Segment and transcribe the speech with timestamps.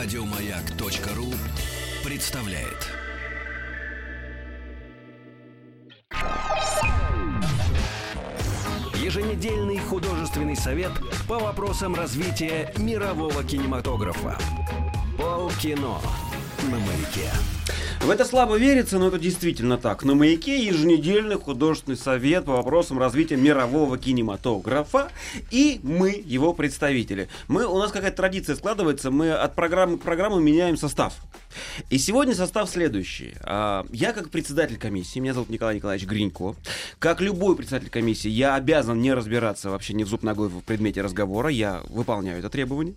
[0.00, 1.34] Радиомаяк.ру
[2.08, 2.86] представляет.
[8.94, 10.92] Еженедельный художественный совет
[11.26, 14.38] по вопросам развития мирового кинематографа.
[15.18, 15.98] Полкино
[16.70, 17.32] на маяке.
[18.08, 20.02] В это слабо верится, но это действительно так.
[20.02, 25.10] На «Маяке» еженедельный художественный совет по вопросам развития мирового кинематографа,
[25.50, 27.28] и мы его представители.
[27.48, 31.16] Мы, у нас какая-то традиция складывается, мы от программы к программу меняем состав.
[31.90, 33.34] И сегодня состав следующий.
[33.42, 36.54] А, Я как председатель комиссии, меня зовут Николай Николаевич Гринько,
[36.98, 41.02] как любой председатель комиссии, я обязан не разбираться вообще ни в зуб ногой в предмете
[41.02, 42.94] разговора, я выполняю это требование,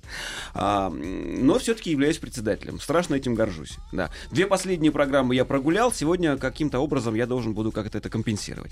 [0.54, 2.80] А, но все-таки являюсь председателем.
[2.80, 3.78] Страшно этим горжусь.
[3.92, 4.10] Да.
[4.32, 8.72] Две последние программы я прогулял, сегодня каким-то образом я должен буду как-то это компенсировать.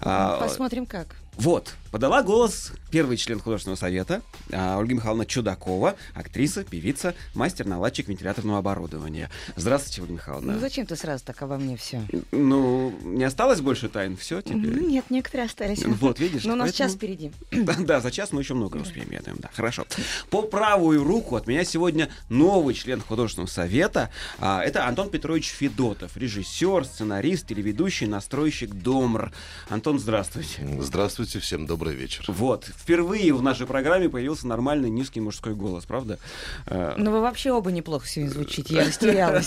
[0.00, 1.16] А, Посмотрим как.
[1.36, 8.58] Вот, подала голос первый член художественного совета а, Ольга Михайловна Чудакова, актриса, певица, мастер-наладчик вентиляторного
[8.58, 9.30] оборудования.
[9.56, 10.52] Здравствуйте, Ольга Михайловна.
[10.52, 12.02] Ну зачем ты сразу так обо мне все?
[12.30, 14.80] Ну, не осталось больше тайн, все теперь.
[14.80, 15.84] Нет, некоторые остались.
[15.84, 16.44] Вот, видишь.
[16.44, 17.32] Но у нас поэтому- час впереди.
[17.64, 19.86] Да, да, за час мы еще много успеем, я думаю, да, хорошо.
[20.30, 24.10] По правую руку от меня сегодня новый член художественного совета.
[24.38, 29.32] А, это Антон Петрович Федотов, режиссер, сценарист, телеведущий, настройщик Домр.
[29.68, 30.64] Антон, здравствуйте.
[30.80, 32.24] Здравствуйте, всем добрый вечер.
[32.28, 36.18] Вот, впервые в нашей программе появился нормальный низкий мужской голос, правда?
[36.66, 39.46] Э, Ну вы вообще оба неплохо сегодня звучите, я растерялась.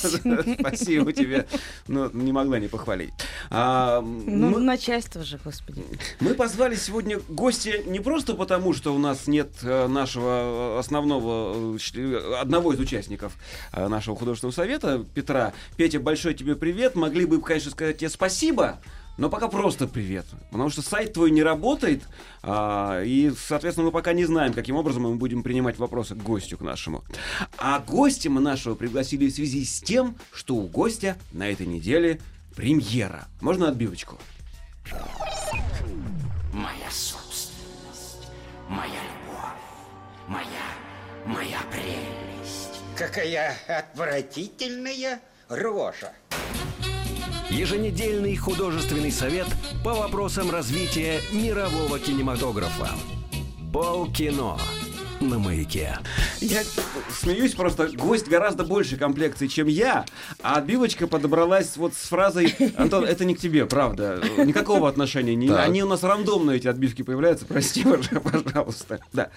[0.60, 1.48] Спасибо тебе.
[1.88, 3.14] Ну, не могла не похвалить.
[3.50, 5.84] А, Ну, начальство же, господи.
[6.20, 11.78] Мы позвали сегодня гостя не просто потому, что у нас нет э, нашего основного, э,
[11.80, 13.34] чле- одного из участников
[13.74, 15.54] нашего художественного совета, Петра.
[15.76, 16.96] Петя, большой тебе привет.
[16.96, 18.80] Могли бы, конечно, сказать тебе спасибо,
[19.18, 20.26] но пока просто привет.
[20.52, 22.04] Потому что сайт твой не работает,
[22.44, 26.58] а, и, соответственно, мы пока не знаем, каким образом мы будем принимать вопросы к гостю,
[26.58, 27.04] к нашему.
[27.58, 32.22] А гостя мы нашего пригласили в связи с тем, что у гостя на этой неделе
[32.56, 33.28] премьера.
[33.42, 34.18] Можно отбивочку?
[36.54, 38.30] Моя собственность,
[38.70, 40.46] моя любовь, моя,
[41.26, 42.82] моя прелесть.
[42.96, 45.20] Какая отвратительная
[45.50, 46.14] рожа.
[47.50, 49.48] Еженедельный художественный совет
[49.84, 52.90] по вопросам развития мирового кинематографа.
[53.72, 54.58] Полкино
[55.22, 55.98] на маяке.
[56.42, 56.62] Я
[57.10, 60.06] смеюсь просто, гость гораздо больше комплекции, чем я,
[60.44, 65.48] а отбивочка подобралась вот с фразой «Антон, это не к тебе, правда, никакого отношения, не,
[65.48, 65.66] Так.
[65.66, 69.00] они у нас рандомно эти отбивки появляются, прости, пожалуйста».
[69.14, 69.30] Да.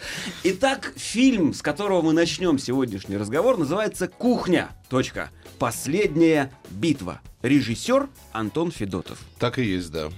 [0.43, 4.69] Итак, фильм, с которого мы начнем сегодняшний разговор, называется «Кухня.
[4.88, 5.31] Точка.
[5.59, 7.20] Последняя битва».
[7.43, 9.19] Режиссер Антон Федотов.
[9.39, 10.11] Так и есть, да.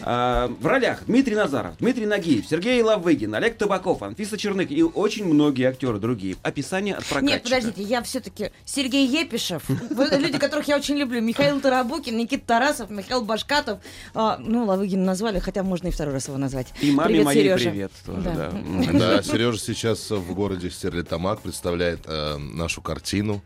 [0.00, 5.26] А, в ролях Дмитрий Назаров, Дмитрий Нагиев, Сергей Лавыгин, Олег Табаков, Анфиса Чернык и очень
[5.26, 6.36] многие актеры другие.
[6.42, 7.32] Описание от прокатчика.
[7.34, 12.88] Нет, подождите, я все-таки Сергей Епишев, люди, которых я очень люблю, Михаил Тарабукин, Никита Тарасов,
[12.88, 13.80] Михаил Башкатов,
[14.14, 16.68] А, ну, Лавыгина назвали, хотя можно и второй раз его назвать.
[16.80, 17.70] И маме Привет, моей Сережа.
[17.70, 18.34] привет тоже, Да.
[18.34, 19.16] да.
[19.16, 23.42] Да, Сережа сейчас в городе Стерлитамак представляет э, нашу картину.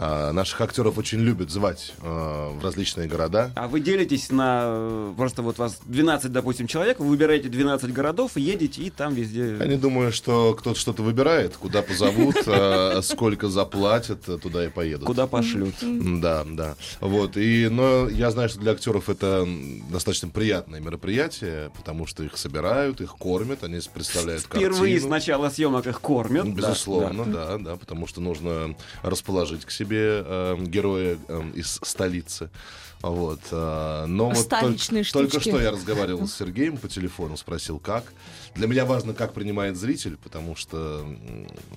[0.00, 3.50] А, наших актеров очень любят звать э, в различные города.
[3.56, 4.62] А вы делитесь на...
[4.66, 9.12] э, Просто вот вас 12, допустим, человек, вы выбираете 12 городов и едете, и там
[9.14, 9.56] везде...
[9.58, 15.04] Я не думаю, что кто-то что-то выбирает, куда позовут, э, сколько заплатят, туда и поедут.
[15.04, 15.74] Куда пошлют.
[15.82, 16.76] Да, да.
[17.00, 17.36] Вот.
[17.36, 19.48] И, но я знаю, что для актеров это
[19.90, 25.88] достаточно приятное мероприятие, потому что их собирают, их кормят, они представляют Впервые с начала съемок
[25.88, 26.46] их кормят.
[26.46, 32.50] Безусловно, да, да, потому что нужно расположить к себе э, героя э, из столицы.
[33.00, 35.50] Вот, э, но вот Столичные толь- только штучки.
[35.50, 38.02] что я разговаривал с Сергеем по телефону, спросил, как.
[38.56, 41.06] Для меня важно, как принимает зритель, потому что,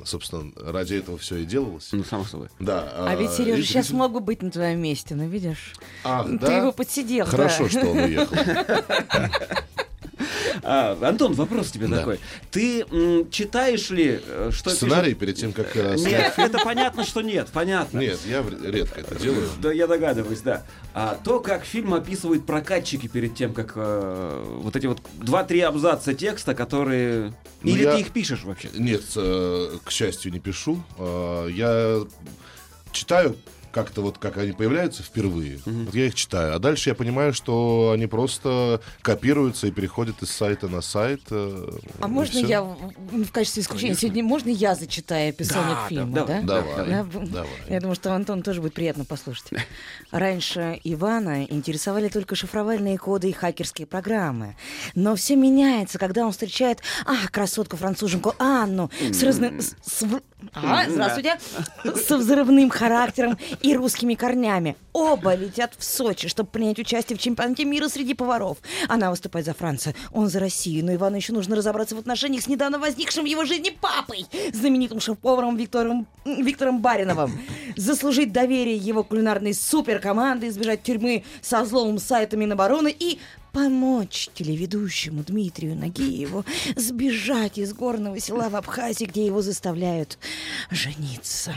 [0.03, 1.89] собственно, ради этого все и делалось.
[1.91, 2.47] Ну, само собой.
[2.59, 2.91] Да.
[2.97, 5.75] А ведь Сережа и сейчас зритель- мог бы быть на твоем месте, ну видишь.
[6.03, 6.57] Ах, Ты да?
[6.57, 7.25] его подсидел.
[7.25, 7.31] да.
[7.31, 8.35] Хорошо, что он уехал.
[10.63, 11.97] А, Антон, вопрос тебе Да.
[11.99, 12.19] такой.
[12.51, 15.75] Ты м, читаешь ли, э, что Сценарий перед тем, как...
[15.75, 17.99] э, пишет- Нет, это понятно, что нет, понятно.
[17.99, 19.47] Нет, я редко это делаю.
[19.61, 20.63] Да, я догадываюсь, да.
[20.93, 26.13] А то, как фильм описывают прокатчики перед тем, как э, вот эти вот два-три абзаца
[26.13, 27.33] текста, которые...
[27.63, 28.69] Ну, Или я- ты их пишешь вообще?
[28.73, 30.81] Нет, э, к счастью, не пишу.
[30.97, 32.01] Э, Я
[32.91, 33.35] читаю
[33.71, 35.59] как-то вот, как они появляются впервые.
[35.65, 36.55] Вот я их читаю.
[36.55, 41.21] А дальше я понимаю, что они просто копируются и переходят из сайта на сайт.
[41.31, 41.69] э,
[41.99, 42.47] А можно всё.
[42.47, 42.77] я в
[43.11, 46.41] в качестве исключения сегодня можно я зачитаю описание Да, к фильму, да, да?
[46.41, 47.49] Давай, Да, давай.
[47.69, 49.49] Я думаю, что Антон тоже будет приятно послушать.
[50.11, 54.55] Раньше Ивана интересовали только шифровальные коды и хакерские программы.
[54.95, 60.05] Но все меняется, когда он встречает, а, красотку француженку Анну с, разно- с- с
[60.41, 61.39] в- А, здравствуйте.
[62.07, 64.75] Со взрывным характером и русскими корнями.
[64.93, 68.57] Оба летят в Сочи, чтобы принять участие в чемпионате мира среди поваров.
[68.89, 70.85] Она выступает за Францию, он за Россию.
[70.85, 74.99] Но Ивану еще нужно разобраться в отношениях с недавно возникшим в его жизни папой, знаменитым
[74.99, 77.31] шеф-поваром Виктором, Виктором Бариновым.
[77.77, 83.19] Заслужить доверие его кулинарной суперкоманды, избежать тюрьмы со злом сайта Минобороны и
[83.51, 86.45] помочь телеведущему Дмитрию Нагиеву
[86.75, 90.17] сбежать из горного села в Абхазии, где его заставляют
[90.69, 91.53] жениться.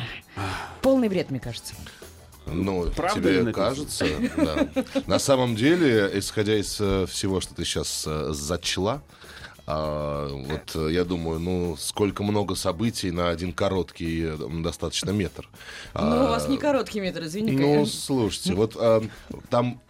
[0.83, 1.75] Полный бред, мне кажется.
[2.47, 3.53] Ну, Правда тебе написано?
[3.53, 4.07] кажется,
[4.37, 5.03] да.
[5.07, 9.03] На самом деле, исходя из э, всего, что ты сейчас зачла,
[9.67, 15.49] а, вот э, я думаю, ну, сколько много событий на один короткий э, достаточно метр.
[15.95, 17.53] Ну, у вас не короткий метр, извини.
[17.53, 19.03] Ну, слушайте, вот а,
[19.49, 19.81] там,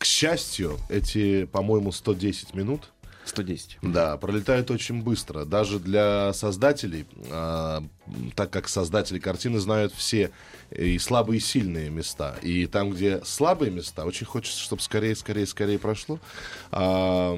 [0.00, 2.90] к счастью, эти, по-моему, 110 минут
[3.30, 3.78] 110.
[3.82, 5.44] да, пролетают очень быстро.
[5.44, 7.82] Даже для создателей, а,
[8.34, 10.30] так как создатели картины знают все
[10.70, 12.36] и слабые, и сильные места.
[12.42, 16.18] И там, где слабые места, очень хочется, чтобы скорее, скорее, скорее прошло.
[16.70, 17.32] А,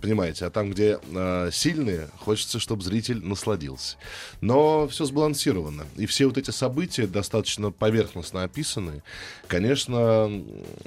[0.00, 3.96] понимаете, а там, где а, сильные, хочется, чтобы зритель насладился.
[4.40, 5.84] Но все сбалансировано.
[5.96, 9.02] И все вот эти события достаточно поверхностно описаны.
[9.48, 10.30] Конечно,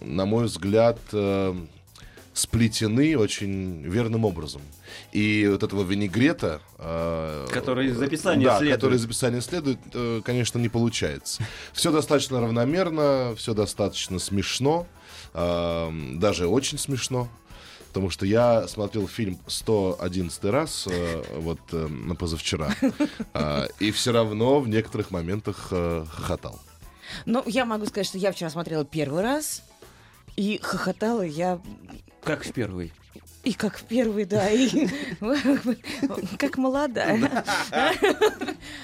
[0.02, 1.56] на мой взгляд, э,
[2.39, 4.62] сплетены очень верным образом.
[5.12, 6.62] И вот этого винегрета...
[6.77, 8.75] э, Который из описания да, следует.
[8.75, 11.44] который из описания следует, э, конечно, не получается.
[11.74, 14.88] Все достаточно равномерно, все достаточно смешно,
[15.33, 17.27] э, даже очень смешно.
[17.89, 22.69] Потому что я смотрел фильм 111 раз, э, вот э, на позавчера,
[23.33, 26.59] э, и все равно в некоторых моментах э, хохотал.
[27.25, 29.63] Ну, я могу сказать, что я вчера смотрела первый раз,
[30.35, 31.59] и хохотала я
[32.30, 32.94] Как в первый.
[33.44, 34.88] и как в первый, да, и
[36.38, 37.44] как молодая.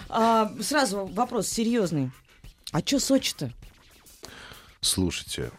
[0.10, 2.10] А, Сразу вопрос серьезный.
[2.72, 3.52] А что Сочи-то?
[4.82, 5.52] Слушайте,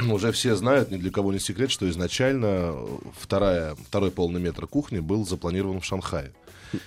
[0.00, 2.74] уже все знают, ни для кого не секрет, что изначально
[3.20, 6.32] вторая, второй полный метр кухни был запланирован в Шанхае.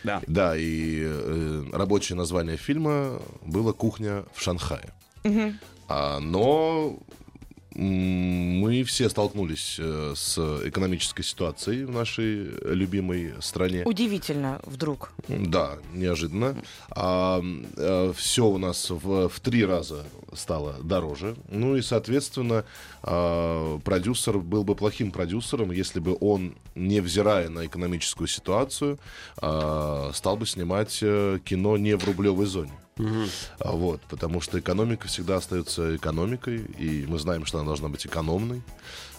[0.03, 0.21] Да.
[0.25, 4.91] Да, и э, рабочее название фильма было «Кухня в Шанхае».
[5.87, 6.97] А, но
[7.73, 13.83] мы все столкнулись э, с экономической ситуацией в нашей любимой стране.
[13.85, 15.13] Удивительно вдруг.
[15.27, 16.55] Да, неожиданно.
[18.15, 21.35] все у нас в, в три раза стало дороже.
[21.49, 22.65] Ну и, соответственно,
[23.03, 28.99] а, продюсер был бы плохим продюсером, если бы он, невзирая на экономическую ситуацию,
[29.37, 32.71] а, стал бы снимать э, кино не в рублевой зоне.
[33.59, 38.05] А, Вот, потому что экономика всегда остается экономикой, и мы знаем, что она должна быть
[38.05, 38.61] экономной.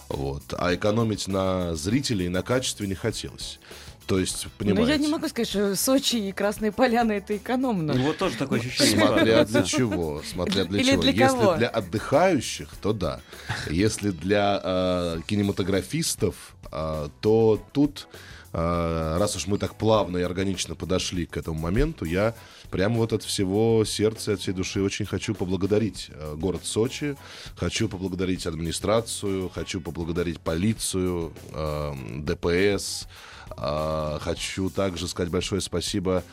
[0.09, 0.43] Вот.
[0.57, 3.59] А экономить на зрителей, на качестве не хотелось.
[4.05, 4.91] То есть, Но понимаете...
[4.91, 7.93] я не могу сказать, что Сочи и Красные Поляны это экономно.
[7.93, 8.97] Ну, вот тоже такое ощущение.
[9.07, 11.01] Смотря для чего, смотря для Или чего.
[11.01, 11.55] для Если кого?
[11.55, 13.21] для отдыхающих, то да.
[13.69, 16.35] Если для э, кинематографистов,
[16.71, 18.07] э, то тут,
[18.53, 22.35] раз уж мы так плавно и органично подошли к этому моменту, я
[22.69, 27.15] прямо вот от всего сердца, от всей души очень хочу поблагодарить э, город Сочи,
[27.55, 33.07] хочу поблагодарить администрацию, хочу поблагодарить полицию, э, ДПС,
[33.55, 36.23] а, Хочу также сказать большое спасибо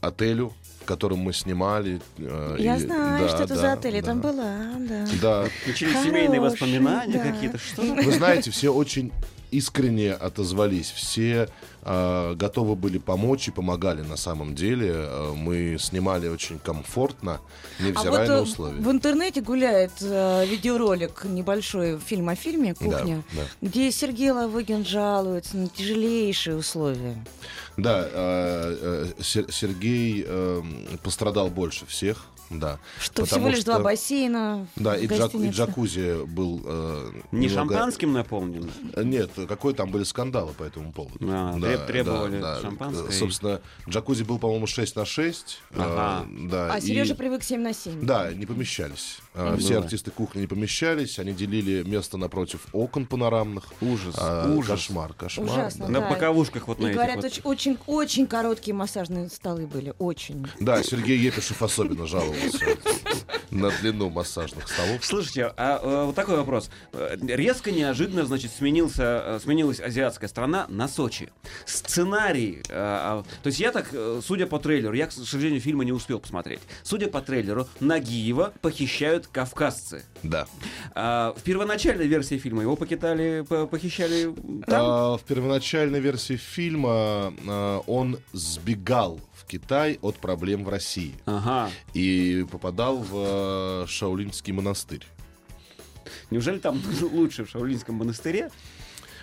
[0.00, 0.52] отелю,
[0.82, 2.00] в котором мы снимали.
[2.18, 3.96] э, Я и- знаю, да, что это да, за отель.
[3.96, 4.06] Я да.
[4.06, 5.06] там была, да.
[5.20, 5.48] Да.
[5.66, 7.32] Начались семейные воспоминания да.
[7.32, 7.58] какие-то.
[7.58, 7.82] Что?
[7.82, 9.12] Вы знаете, все очень
[9.50, 11.48] искренне отозвались, все
[11.82, 14.92] э, готовы были помочь и помогали на самом деле.
[14.94, 17.40] Э, Мы снимали очень комфортно,
[17.78, 18.80] А невзирая вот на э, условия.
[18.80, 25.56] в интернете гуляет э, видеоролик небольшой фильм о фильме «Кухня», Да, где Сергей Лавыгин жалуется
[25.56, 27.24] на тяжелейшие условия.
[27.76, 30.62] Да, э, э, Сер- Сергей э,
[31.02, 32.78] пострадал больше всех, да.
[33.00, 36.62] Что Потому всего лишь два что- бассейна Да, в и, джак- и джакузи был...
[36.64, 38.70] э, Не немного- шампанским наполнен?
[38.96, 41.18] Нет, какой там были скандалы по этому поводу.
[41.22, 45.58] А, треб- требовали шампанское и- Собственно, джакузи был, по-моему, 6 на 6.
[45.70, 46.26] э, Ага.
[46.50, 48.04] да, А и- Сережа привык 7 на 7.
[48.06, 49.18] Да, не помещались.
[49.34, 49.80] Ну Все да.
[49.80, 53.64] артисты кухни не помещались, они делили место напротив окон панорамных.
[53.80, 54.70] Ужас, А, ужас.
[54.70, 55.50] Кошмар, кошмар.
[55.50, 55.92] Ужасно, да.
[55.92, 56.08] На Да.
[56.10, 57.24] боковушках вот И на этих говорят, вот.
[57.26, 60.46] очень, очень, очень короткие массажные столы были, очень.
[60.60, 62.35] Да, Сергей Епишев особенно жаловался.
[63.50, 65.04] На длину массажных столов.
[65.04, 66.70] Слушайте, а э, вот такой вопрос.
[66.92, 71.30] Резко, неожиданно, значит, сменился, э, сменилась азиатская страна на Сочи.
[71.64, 73.90] Сценарий, э, а, то есть я так,
[74.24, 76.60] судя по трейлеру, я, к сожалению, фильма не успел посмотреть.
[76.82, 80.04] Судя по трейлеру, Нагиева похищают кавказцы.
[80.22, 80.46] Да.
[80.94, 84.34] А, в первоначальной версии фильма его покидали, по- похищали
[84.66, 84.86] там.
[84.86, 87.32] А, в первоначальной версии фильма
[87.86, 91.70] он сбегал Китай от проблем в России Ага.
[91.94, 95.06] и попадал в а, Шаолинский монастырь.
[96.30, 96.80] Неужели там
[97.12, 98.50] лучше в Шаолинском монастыре?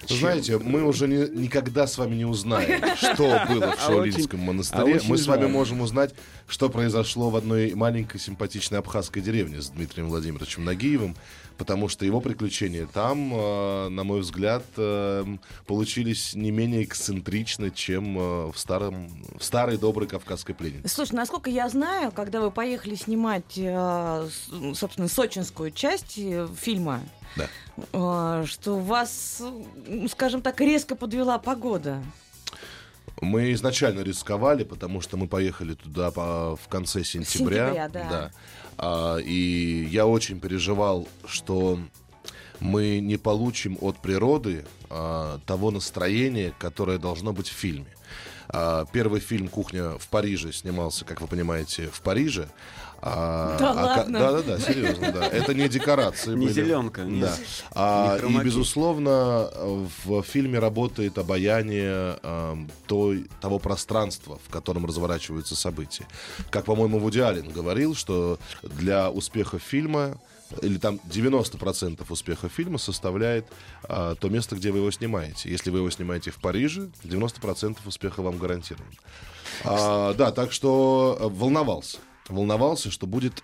[0.10, 4.40] Вы Знаете, мы уже не- никогда с вами не узнаем, что было в А Шаолинском
[4.40, 5.00] очень- монастыре.
[5.00, 5.52] а мы с вами жаль.
[5.52, 6.14] можем узнать,
[6.48, 11.16] что произошло в одной маленькой симпатичной абхазской деревне с Дмитрием Владимировичем Нагиевым,
[11.58, 15.26] потому что его приключения там, э, на мой взгляд, э,
[15.68, 20.88] получились не менее эксцентричны, чем э, в, старом, в старой доброй кавказской пленнице.
[20.90, 23.58] Слушай, насколько я знаю, когда вы поехали снимать,
[24.76, 26.20] собственно, сочинскую часть
[26.60, 27.02] фильма,
[27.36, 27.50] Да.
[27.94, 29.42] э, что вас,
[29.88, 32.04] э, скажем так, резко подвела погода.
[33.22, 37.70] Мы изначально рисковали, потому что мы поехали туда по- в конце сентября.
[37.70, 38.32] Сентября, да.
[38.78, 41.80] А, и я очень переживал, что
[42.60, 47.88] мы не получим от природы а, того настроения, которое должно быть в фильме.
[48.50, 52.48] А, первый фильм «Кухня в Париже» снимался, как вы понимаете, в Париже.
[53.06, 54.20] А, Да а ладно?
[54.20, 55.28] Да-да-да, серьезно, да.
[55.28, 56.30] Это не декорации.
[56.36, 56.54] Не были.
[56.54, 57.28] зеленка, не- Да.
[57.28, 57.34] не
[57.74, 58.46] А, и, хромакей.
[58.46, 59.50] безусловно,
[60.06, 66.08] в фильме работает обаяние эм, той, того пространства, в котором разворачиваются события.
[66.50, 70.18] Как, по-моему, Вуди Аллен говорил, что для успеха фильма
[70.62, 73.46] или там 90% успеха фильма составляет
[73.84, 75.50] а, то место, где вы его снимаете.
[75.50, 78.92] Если вы его снимаете в Париже, 90% успеха вам гарантирован.
[79.64, 81.98] А, да, так что э, волновался.
[82.30, 83.44] Волновался, что будет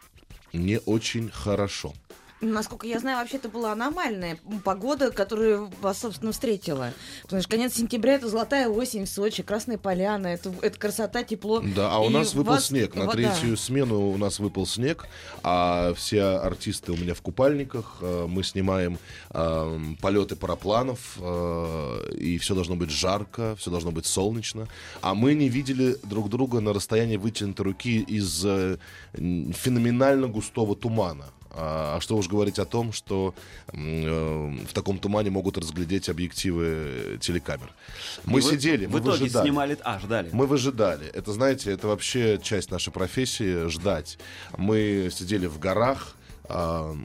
[0.54, 1.94] не очень хорошо.
[2.42, 6.94] Насколько я знаю, вообще это была аномальная погода, которая вас, собственно, встретила.
[7.24, 11.60] Потому что конец сентября это золотая осень в Сочи, Красная Поляна, это, это красота, тепло.
[11.60, 12.96] Да, а у И нас выпал вас- снег.
[12.96, 13.14] На вода.
[13.14, 15.06] третью смену у нас выпал снег,
[15.44, 17.98] а все артисты у меня в купальниках.
[18.00, 19.00] э, Мы снимаем
[19.32, 24.70] э, полеты парапланов, э, и все должно быть жарко, все должно быть солнечно.
[25.02, 28.78] А мы не видели друг друга на расстоянии вытянутой руки из э,
[29.14, 31.26] феноменально густого тумана.
[31.52, 33.34] А а что уж говорить о том, что
[33.74, 33.76] э,
[34.68, 37.72] в таком тумане могут разглядеть объективы телекамер.
[38.26, 39.46] Мы И вы- сидели, в мы итоге выжидали.
[39.48, 39.78] снимали...
[39.84, 40.30] А, ждали.
[40.32, 41.08] Мы выжидали.
[41.08, 44.20] Это, знаете, это вообще часть нашей профессии ждать.
[44.58, 46.16] Мы сидели в горах,
[46.46, 46.96] а,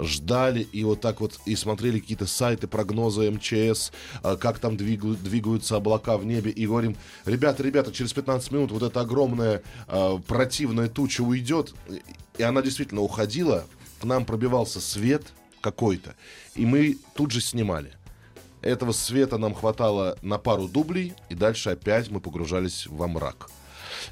[0.00, 3.92] ждали и вот так вот и смотрели какие-то сайты, прогнозы МЧС,
[4.22, 8.72] а, как там двигаю- двигаются облака в небе, и говорим, ребята, ребята, через 15 минут
[8.72, 9.62] вот эта огромная
[10.26, 11.74] противная туча уйдет.
[12.38, 13.64] И она действительно уходила,
[14.02, 15.22] к нам пробивался свет
[15.60, 16.16] какой-то,
[16.56, 17.92] и мы тут же снимали.
[18.60, 23.48] Этого света нам хватало на пару дублей, и дальше опять мы погружались во мрак.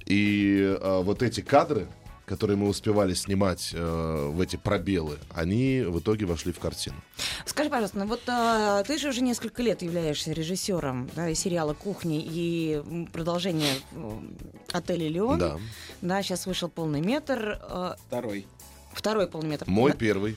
[0.06, 1.88] И э, вот эти кадры,
[2.24, 6.96] которые мы успевали снимать э, в эти пробелы, они в итоге вошли в картину.
[7.44, 11.74] Скажи, пожалуйста, ну вот а, ты же уже несколько лет являешься режиссером да, и сериала
[11.74, 14.36] «Кухни» и продолжение м,
[14.72, 15.38] «Отеля Леон».
[15.40, 15.58] Да.
[16.00, 17.58] Да, сейчас вышел полный метр.
[17.62, 18.46] а, Второй.
[18.92, 19.64] Второй полный метр.
[19.68, 20.36] Мой Да, первый.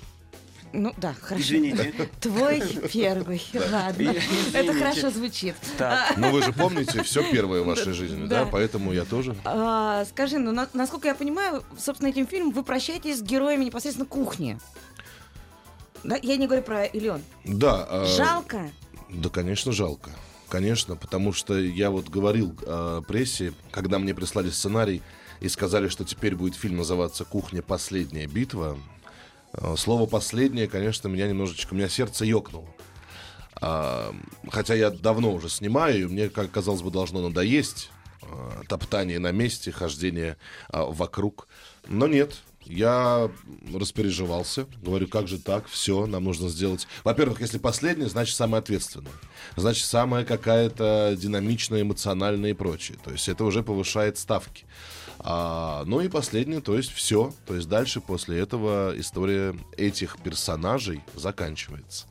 [0.76, 1.44] Ну да, хорошо.
[1.44, 1.94] Извините.
[2.20, 3.44] Твой первый.
[3.54, 4.02] Ладно.
[4.02, 4.58] Извините.
[4.58, 5.54] Это хорошо звучит.
[5.78, 6.18] Так.
[6.18, 8.46] Ну вы же помните, все первое в вашей жизни, да?
[8.46, 8.50] Да.
[8.52, 9.36] Поэтому я тоже.
[9.46, 14.08] А, скажи, ну на- насколько я понимаю, собственно, этим фильмом вы прощаетесь с героями непосредственно
[14.08, 14.58] кухни.
[16.04, 17.22] Да, я не говорю про Илеон.
[17.46, 17.88] Да.
[17.90, 18.72] э, Жалко.
[19.10, 20.10] Да, конечно, жалко.
[20.50, 25.02] Конечно, потому что я вот говорил э, прессе, когда мне прислали сценарий
[25.44, 27.62] и сказали, что теперь будет фильм называться «Кухня.
[27.62, 28.80] Последняя битва».
[29.52, 32.66] э, слово «последнее», конечно, меня немножечко, у меня сердце ёкнуло.
[33.56, 34.16] А,
[34.50, 39.34] хотя я давно уже снимаю, и мне, как казалось бы, должно надоесть э, топтание на
[39.34, 40.38] месте, хождение
[40.70, 41.50] а, вокруг.
[41.90, 43.30] Но нет, я
[43.74, 44.66] распереживался.
[44.82, 45.68] Говорю, как же так?
[45.68, 46.88] Все, нам нужно сделать...
[47.04, 49.12] Во-первых, если последнее, значит, самое ответственное.
[49.58, 52.98] Значит, самая какая-то динамичная, эмоциональная и прочее.
[53.04, 54.66] То есть это уже повышает ставки.
[55.26, 57.34] А, ну и последнее, то есть все.
[57.46, 62.06] То есть дальше после этого история этих персонажей заканчивается.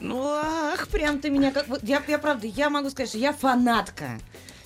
[0.00, 1.68] Ну, ах, прям ты меня как...
[1.68, 4.18] вот Я, я правда, я могу сказать, что я фанатка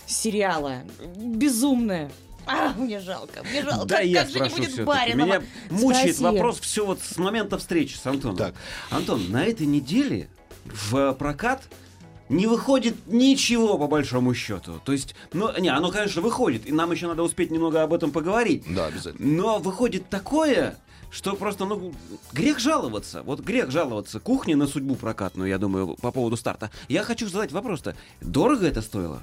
[0.07, 0.83] сериала.
[1.17, 2.11] Безумная.
[2.47, 3.87] А, мне жалко, мне жалко.
[3.87, 4.85] Да, как я как же не будет.
[4.85, 5.27] Баринова?
[5.27, 6.35] Меня мучает Спроси.
[6.35, 8.37] вопрос все вот с момента встречи с Антоном.
[8.37, 8.55] Так.
[8.91, 10.29] Антон, на этой неделе
[10.65, 11.63] в прокат
[12.33, 14.81] не выходит ничего по большому счету.
[14.85, 18.11] То есть, ну, не, оно, конечно, выходит, и нам еще надо успеть немного об этом
[18.11, 18.65] поговорить.
[18.69, 19.27] Да, обязательно.
[19.27, 20.77] Но выходит такое,
[21.11, 21.93] что просто, ну,
[22.33, 23.23] грех жаловаться.
[23.23, 26.71] Вот грех жаловаться кухне на судьбу прокатную, я думаю, по поводу старта.
[26.89, 27.95] Я хочу задать вопрос-то.
[28.21, 29.23] Дорого это стоило?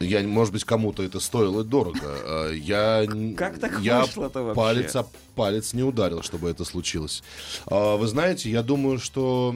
[0.00, 1.98] Я, может быть, кому-то это стоило дорого.
[2.24, 4.56] А, Я, Как так я вышло-то вообще?
[4.60, 4.96] палец
[5.34, 7.22] палец не ударил, чтобы это случилось.
[7.66, 9.54] А, Вы знаете, я думаю, что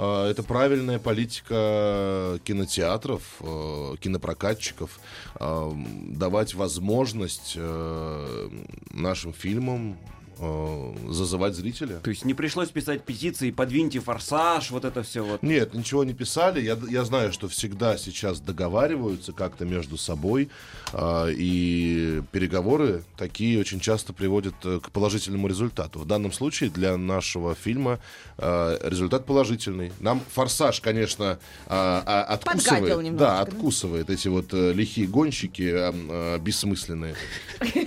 [0.00, 4.98] это правильная политика кинотеатров, э, кинопрокатчиков,
[5.34, 5.72] а,
[6.06, 8.48] давать возможность э,
[8.92, 9.98] нашим фильмам
[10.40, 11.96] э, зазывать зрителя.
[11.96, 15.42] То есть не пришлось писать петиции, подвиньте форсаж, вот это все вот.
[15.42, 16.60] Нет, ничего не писали.
[16.60, 20.48] Я, я знаю, что всегда сейчас договариваются как-то между собой.
[20.92, 25.98] а, и переговоры такие очень часто приводят э, к положительному результату.
[25.98, 28.00] В данном случае для нашего фильма
[28.38, 29.92] а, результат положительный.
[30.00, 32.82] Нам «Форсаж», конечно, а, а, откусывает.
[32.82, 33.40] Немножечко, да, да?
[33.40, 37.14] откусывает эти вот э, лихие гонщики а, а, бессмысленные.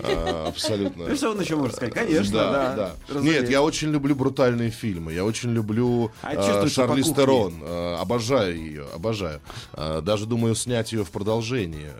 [0.03, 1.07] А, Абсолютно.
[1.07, 1.93] Ну, что он еще может сказать?
[1.93, 2.75] Конечно, да.
[2.75, 3.19] Да, да.
[3.21, 5.13] Нет, я очень люблю брутальные фильмы.
[5.13, 7.23] Я очень люблю А э, чувствуется по Шарлиз кухне.
[7.23, 7.53] Терон.
[7.61, 9.41] Э, обожаю ее, обожаю.
[9.73, 11.93] Э, даже думаю снять ее в продолжение.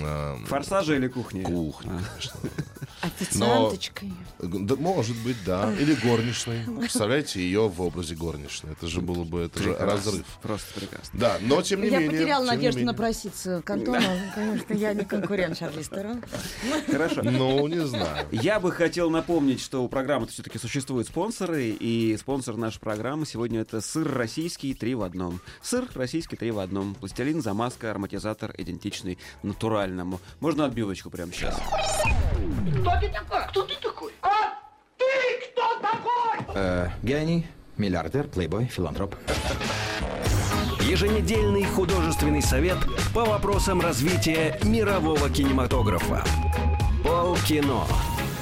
[0.00, 1.42] Э, Форсажа или кухни?
[1.42, 2.40] Кухня, конечно.
[3.20, 4.12] Официанточкой.
[4.38, 5.72] Да, может быть, да.
[5.78, 6.64] Или горничной.
[6.80, 8.72] Представляете, ее в образе горничной.
[8.72, 10.24] Это же было бы это же разрыв.
[10.42, 11.18] Просто прекрасно.
[11.18, 12.18] Да, но тем не Я менее.
[12.18, 14.00] потеряла тем не надежду напроситься к Антону.
[14.34, 16.22] Конечно, я не конкурент Терон.
[16.90, 17.22] Хорошо.
[17.22, 18.26] Ну, не знаю.
[18.30, 23.60] Я бы хотел напомнить, что у программы все-таки существуют спонсоры, и спонсор нашей программы сегодня
[23.60, 25.40] это сыр российский три в одном.
[25.62, 26.94] Сыр российский три в одном.
[26.94, 30.20] Пластилин, замазка, ароматизатор идентичный натуральному.
[30.40, 31.58] Можно отбивочку прямо сейчас.
[36.54, 39.14] Э, гений, миллиардер, плейбой, филантроп.
[40.80, 42.78] Еженедельный художественный совет
[43.14, 46.24] по вопросам развития мирового кинематографа.
[47.04, 47.84] Полкино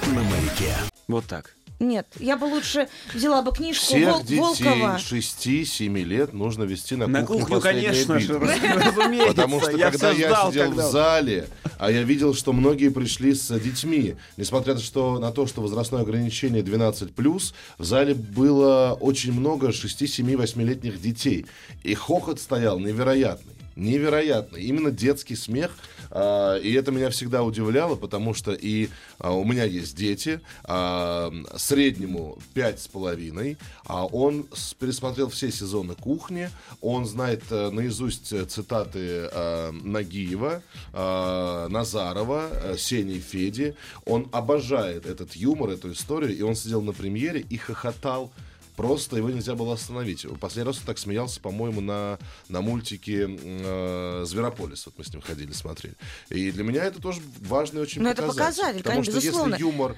[0.07, 0.73] на маяке.
[1.07, 1.58] Вот так.
[1.81, 4.99] Нет, я бы лучше взяла бы книжку Всех Вол- детей Волкова.
[4.99, 8.53] 6-7 лет нужно вести на, На кухню, кухню, «Последняя конечно же, битва».
[8.85, 9.29] разумеется.
[9.29, 12.89] Потому что я когда я ждал, сидел когда- в зале, а я видел, что многие
[12.91, 18.99] пришли с детьми, несмотря на, что, на то, что возрастное ограничение 12+, в зале было
[19.01, 21.47] очень много 6-7-8-летних детей.
[21.85, 23.55] И хохот стоял невероятный.
[23.79, 24.63] Невероятный.
[24.63, 25.71] Именно детский смех.
[26.11, 31.33] а, и это меня всегда удивляло, потому что и а, у меня есть дети, а,
[31.57, 34.47] среднему пять с половиной, а он
[34.79, 36.51] пересмотрел все сезоны кухни,
[36.81, 43.75] он знает э, наизусть э, цитаты э, Нагиева, э, Назарова, э, Сени и Феди.
[44.05, 48.33] Он обожает этот юмор, эту историю, и он сидел на премьере и хохотал
[48.79, 50.25] Просто его нельзя было остановить.
[50.39, 52.17] Последний раз он так смеялся, по-моему, на,
[52.49, 54.87] на мультике э, Зверополис.
[54.87, 55.97] Вот мы с ним ходили, смотрели.
[56.29, 58.57] И для меня это тоже важный очень Ну, это показатель.
[58.57, 59.55] показатель, Потому конечно, что безусловно.
[59.55, 59.97] если юмор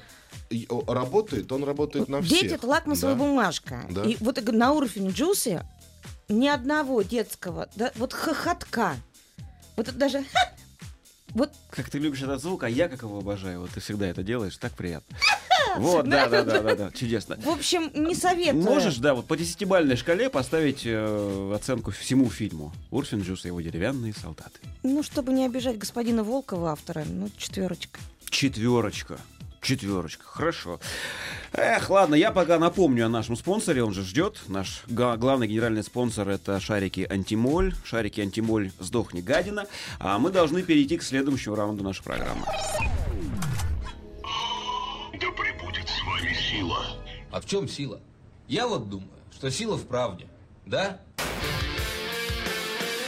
[0.89, 2.41] работает, он работает на всех.
[2.41, 3.21] Дети это лакмусовая Да.
[3.21, 3.87] бумажка.
[3.91, 4.05] Да.
[4.05, 5.63] И вот на уровне Джуси
[6.31, 8.97] ни одного детского, да, вот хохотка.
[9.77, 10.25] Вот это даже!
[11.35, 13.61] Вот Как ты любишь этот звук, а я как его обожаю.
[13.61, 15.17] Вот ты всегда это делаешь, так приятно.
[15.77, 17.37] Вот, да, да, да, да, да, чудесно.
[17.37, 18.65] в общем, не советую.
[18.65, 22.73] Можешь, да, вот по десятибальной шкале поставить э, оценку всему фильму.
[22.91, 24.59] Урфин Джус и его деревянные солдаты.
[24.83, 28.01] Ну, чтобы не обижать господина Волкова, автора, ну, четверочка.
[28.31, 29.19] Четверочка.
[29.61, 30.81] Четверочка, хорошо.
[31.53, 34.41] Эх, ладно, я пока напомню о нашем спонсоре, он же ждет.
[34.49, 37.75] Наш главный генеральный спонсор это шарики Антимоль.
[37.85, 39.67] Шарики Антимоль сдохни гадина.
[39.99, 42.47] А мы должны перейти к следующему раунду нашей программы.
[45.13, 46.87] Да пребудет с вами сила.
[47.31, 48.01] А в чем сила?
[48.49, 50.27] Я вот думаю, что сила в правде.
[50.65, 51.01] Да?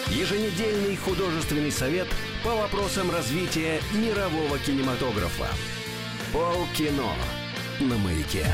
[0.09, 2.09] Еженедельный художественный совет
[2.45, 5.49] по вопросам развития мирового кинематографа.
[6.33, 7.13] Полкино
[7.79, 8.47] на маяке.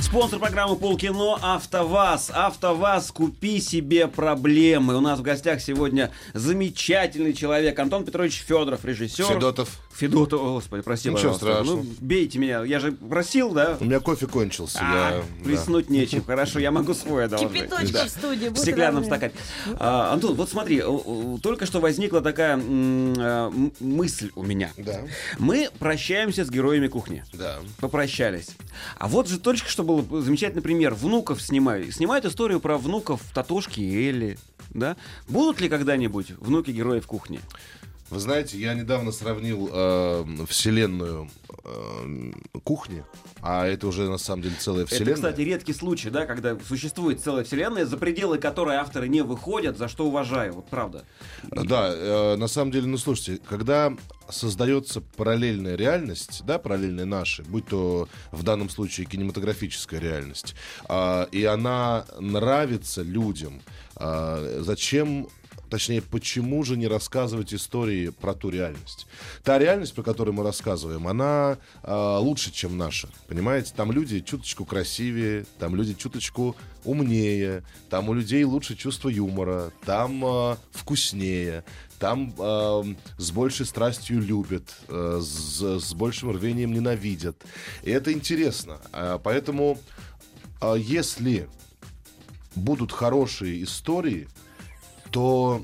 [0.00, 2.30] Спонсор программы Полкино АвтоВАЗ.
[2.32, 4.96] АвтоВАЗ, купи себе проблемы.
[4.96, 9.24] У нас в гостях сегодня замечательный человек Антон Петрович Федоров, режиссер.
[9.24, 9.80] Федотов.
[9.96, 11.46] Федотов, о, господи, прости, Ничего пожалуйста.
[11.46, 11.76] страшного.
[11.82, 13.76] Ну, бейте меня, я же просил, да?
[13.80, 14.80] У меня кофе кончился.
[14.82, 15.44] А, я, да.
[15.44, 16.24] плеснуть нечем.
[16.24, 17.52] Хорошо, я могу свой одолжить.
[17.52, 18.04] Кипяточки Да.
[18.06, 18.48] в студии.
[18.48, 19.32] В стеклянном стакане.
[19.78, 20.82] А, Антон, вот смотри,
[21.42, 24.70] только что возникла такая м, мысль у меня.
[24.76, 25.00] Да.
[25.38, 27.24] Мы прощаемся с героями кухни.
[27.32, 27.58] Да.
[27.78, 28.48] Попрощались.
[28.98, 30.94] А вот же только что был замечательный пример.
[30.94, 31.94] Внуков снимают.
[31.94, 34.38] Снимают историю про внуков Татошки и Элли.
[34.70, 34.96] Да?
[35.28, 37.38] Будут ли когда-нибудь внуки героев кухни?
[38.10, 41.30] Вы знаете, я недавно сравнил э, вселенную
[41.64, 43.02] э, кухни,
[43.40, 45.12] а это уже на самом деле целая вселенная.
[45.12, 49.78] Это, кстати, редкий случай, да, когда существует целая вселенная, за пределы которой авторы не выходят,
[49.78, 51.04] за что уважаю, вот правда.
[51.44, 53.92] Да, э, на самом деле, ну слушайте, когда
[54.28, 60.54] создается параллельная реальность, да, параллельная нашей, будь то в данном случае кинематографическая реальность,
[60.86, 63.62] а, и она нравится людям,
[63.96, 65.28] а, зачем
[65.74, 69.08] Точнее, почему же не рассказывать истории про ту реальность?
[69.42, 73.08] Та реальность, про которую мы рассказываем, она э, лучше, чем наша.
[73.26, 73.72] Понимаете?
[73.74, 80.24] Там люди чуточку красивее, там люди чуточку умнее, там у людей лучше чувство юмора, там
[80.24, 81.64] э, вкуснее,
[81.98, 87.42] там э, с большей страстью любят, э, с, с большим рвением ненавидят.
[87.82, 88.78] И это интересно.
[88.92, 89.80] Э, поэтому,
[90.60, 91.48] э, если
[92.54, 94.28] будут хорошие истории,
[95.14, 95.62] то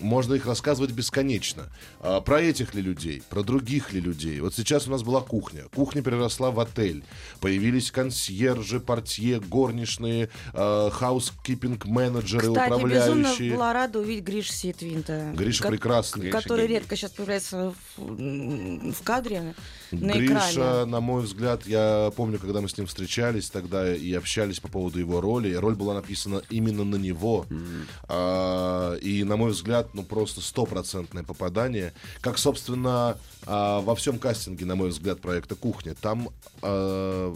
[0.00, 1.70] можно их рассказывать бесконечно.
[2.00, 4.40] А, про этих ли людей, про других ли людей.
[4.40, 5.64] Вот сейчас у нас была кухня.
[5.74, 7.04] Кухня переросла в отель.
[7.40, 13.22] Появились консьержи, портье, горничные, э, хаускипинг-менеджеры, Кстати, управляющие.
[13.24, 15.32] безумно была рада увидеть Гришу Ситвинта.
[15.34, 16.30] Гриша ко- прекрасный.
[16.30, 16.78] Который гений.
[16.78, 19.54] редко сейчас появляется в, в кадре,
[19.90, 20.84] на Гриша, экране.
[20.86, 24.98] на мой взгляд, я помню, когда мы с ним встречались тогда и общались по поводу
[24.98, 25.52] его роли.
[25.54, 27.46] Роль была написана именно на него.
[28.08, 31.92] А, и, на мой взгляд, ну просто стопроцентное попадание.
[32.20, 35.94] Как, собственно, а, во всем кастинге, на мой взгляд, проекта «Кухня».
[35.94, 36.30] Там
[36.62, 37.34] а,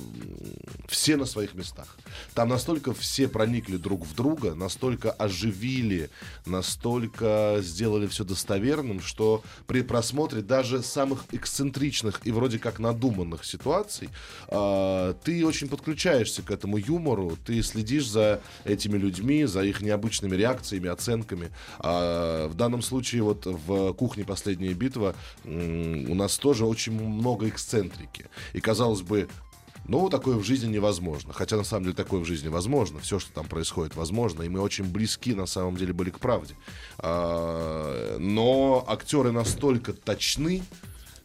[0.89, 1.97] все на своих местах.
[2.35, 6.11] Там настолько все проникли друг в друга, настолько оживили,
[6.47, 14.09] настолько сделали все достоверным, что при просмотре даже самых эксцентричных и вроде как надуманных ситуаций
[14.49, 20.37] а, ты очень подключаешься к этому юмору, ты следишь за этими людьми, за их необычными
[20.37, 21.51] реакциями, оценками.
[21.79, 24.25] А, в данном случае вот в «Кухне.
[24.25, 28.27] Последняя битва» у нас тоже очень много эксцентрики.
[28.53, 29.29] И, казалось бы,
[29.87, 31.33] ну, такое в жизни невозможно.
[31.33, 33.01] Хотя, на самом деле, такое в жизни возможно.
[33.01, 34.43] Все, что там происходит, возможно.
[34.43, 36.55] И мы очень близки, на самом деле, были к правде.
[36.99, 40.63] А, но актеры настолько точны,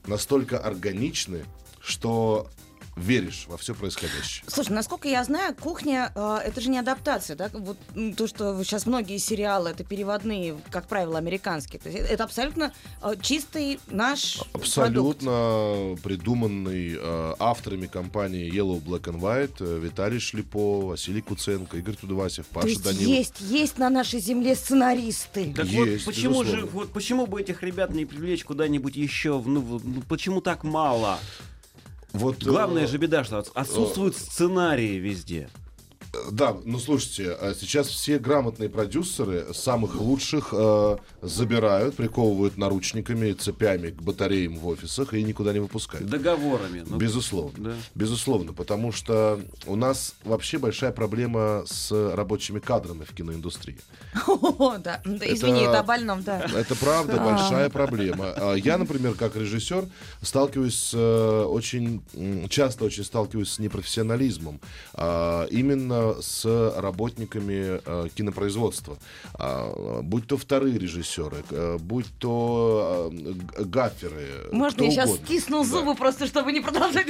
[0.07, 1.45] настолько органичны,
[1.79, 2.49] что
[2.99, 4.43] веришь во все происходящее.
[4.47, 7.49] Слушай, насколько я знаю, кухня э, это же не адаптация, да?
[7.53, 7.77] Вот
[8.17, 11.79] то, что сейчас многие сериалы это переводные, как правило, американские.
[11.79, 14.55] То есть это абсолютно э, чистый наш продукт.
[14.55, 21.95] Абсолютно придуманный э, авторами компании Yellow Black and White э, Виталий Шлепо, Василий Куценко, Игорь
[21.95, 23.07] Тудовасев, То Паша есть Данилов.
[23.07, 25.53] есть, есть на нашей земле сценаристы.
[25.55, 26.71] Так Есть, вот, почему же, безусловно.
[26.79, 29.41] вот почему бы этих ребят не привлечь куда-нибудь еще?
[29.45, 31.19] Ну, в- ну, почему так мало?
[32.13, 35.49] Вот, э, Главная же беда, что от- отсутствуют сценарии везде.
[36.31, 43.91] Да, ну слушайте, а сейчас все грамотные продюсеры самых лучших э, забирают, приковывают наручниками, цепями
[43.91, 46.09] к батареям в офисах и никуда не выпускают.
[46.09, 46.83] Договорами.
[46.87, 47.69] ну, Безусловно.
[47.71, 47.75] да.
[47.95, 53.77] Безусловно, потому что у нас вообще большая проблема с рабочими кадрами в киноиндустрии.
[54.27, 55.01] О, да.
[55.05, 56.39] Да, Извини, Это- это о больном, да.
[56.55, 58.33] Это правда большая проблема.
[58.35, 59.85] А Я, например, как режиссер,
[60.23, 62.01] сталкиваюсь с, э, очень
[62.49, 64.59] часто очень сталкиваюсь с непрофессионализмом.
[64.93, 65.45] а,
[66.21, 68.97] С работниками э, кинопроизводства.
[69.33, 74.49] А, Будь то вторые режиссеры, э, будь то э, гаферы.
[74.51, 75.25] Можно я сейчас угодно.
[75.25, 75.69] стисну Да.
[75.69, 77.07] зубы просто, чтобы не продолжать?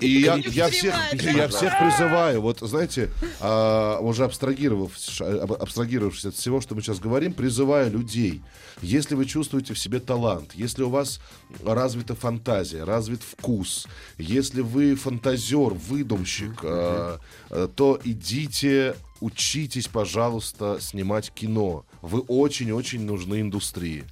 [0.00, 6.34] И я, Не я всех, я всех призываю, вот знаете, а, уже абстрагировавшись, абстрагировавшись от
[6.34, 8.42] всего, что мы сейчас говорим, призываю людей,
[8.82, 11.20] если вы чувствуете в себе талант, если у вас
[11.64, 13.86] развита фантазия, развит вкус,
[14.18, 17.18] если вы фантазер, выдумщик, а,
[17.50, 21.84] а, то идите учитесь, пожалуйста, снимать кино.
[22.02, 24.04] Вы очень-очень нужны индустрии.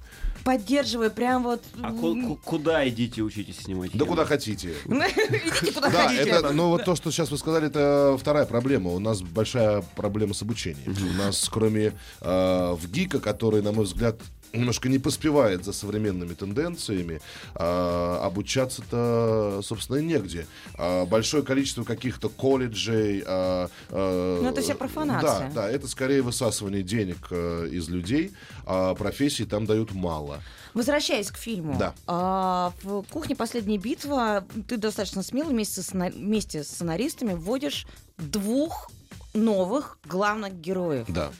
[0.43, 1.61] Поддерживай прям вот...
[1.81, 3.91] А ку- ку- куда идите учитесь снимать?
[3.91, 4.05] Да кино?
[4.05, 4.73] куда хотите.
[4.85, 6.29] Идите куда Да, хотите.
[6.29, 8.91] это, ну вот то, что сейчас вы сказали, это вторая проблема.
[8.91, 10.95] У нас большая проблема с обучением.
[11.09, 14.21] У нас, кроме э, в ГИКа, который, на мой взгляд,
[14.57, 17.21] немножко не поспевает за современными тенденциями,
[17.55, 20.47] э, обучаться-то, собственно, негде.
[20.77, 23.23] А большое количество каких-то колледжей.
[23.25, 25.49] э, э, Ну, это вся профанация.
[25.53, 28.33] Да, да, это скорее высасывание денег э, из людей,
[28.65, 30.41] а профессий там дают мало.
[30.73, 31.75] Возвращаясь к фильму.
[31.79, 31.93] Да.
[32.05, 33.35] А, в «Кухне.
[33.35, 38.91] Последняя битва» ты достаточно смело вместе с, вместе с сценаристами вводишь двух
[39.33, 41.05] новых главных героев.
[41.07, 41.31] Да.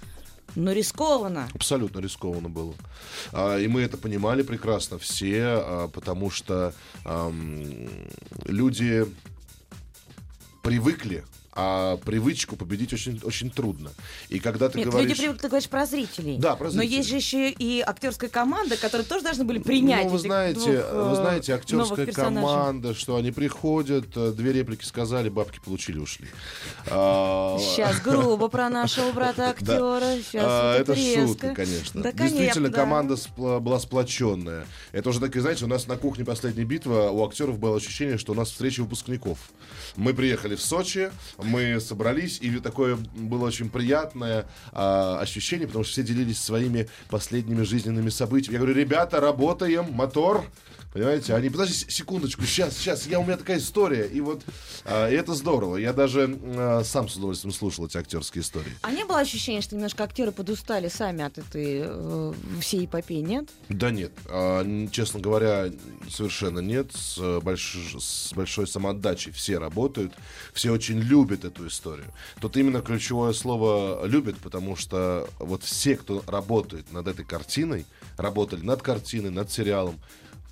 [0.55, 1.49] Но рискованно.
[1.53, 2.73] Абсолютно рискованно было.
[3.31, 6.73] А, и мы это понимали прекрасно все, а, потому что
[8.45, 9.05] люди
[10.63, 11.23] привыкли
[11.59, 13.89] а привычку победить очень, очень трудно.
[14.29, 15.09] И когда ты Нет, говоришь...
[15.09, 16.37] люди привыкли, ты говоришь про зрителей.
[16.37, 16.97] Да, про Но зрителей.
[16.97, 20.69] есть же еще и актерская команда, которые тоже должны были принять Ну, вы знаете, двух,
[20.69, 25.97] э, вы знаете, новых актерская команда, что они приходят, э, две реплики сказали, бабки получили,
[25.97, 26.27] ушли.
[26.91, 30.15] А, Сейчас грубо про нашего брата актера.
[30.21, 32.11] Сейчас А, это шутка, конечно.
[32.13, 34.67] Действительно, команда была сплоченная.
[34.91, 38.33] Это уже такие, знаете, у нас на кухне последняя битва, у актеров было ощущение, что
[38.33, 39.39] у нас встреча выпускников.
[39.95, 41.11] Мы приехали в Сочи,
[41.47, 47.63] мы собрались, и такое было очень приятное а, ощущение, потому что все делились своими последними
[47.63, 48.53] жизненными событиями.
[48.53, 50.43] Я говорю, ребята, работаем, мотор.
[50.93, 54.41] Понимаете, они, подожди секундочку, сейчас, сейчас, я, у меня такая история, и вот,
[54.85, 55.77] а, и это здорово.
[55.77, 58.71] Я даже а, сам с удовольствием слушал эти актерские истории.
[58.81, 63.49] А не было ощущения, что немножко актеры подустали сами от этой э, всей эпопеи, нет?
[63.69, 65.65] Да нет, н- честно говоря,
[66.09, 66.91] совершенно нет.
[66.93, 70.13] С, э, больш- с большой самоотдачей все работают,
[70.53, 72.07] все очень любят эту историю.
[72.41, 77.85] Тут именно ключевое слово «любят», потому что вот все, кто работает над этой картиной,
[78.17, 79.99] работали над картиной, над сериалом,